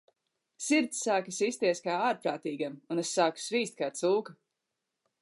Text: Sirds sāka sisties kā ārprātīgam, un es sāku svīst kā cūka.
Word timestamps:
Sirds 0.67 1.01
sāka 1.07 1.33
sisties 1.41 1.83
kā 1.89 1.99
ārprātīgam, 2.07 2.81
un 2.95 3.05
es 3.05 3.15
sāku 3.19 3.47
svīst 3.49 3.81
kā 3.85 3.95
cūka. 4.03 4.39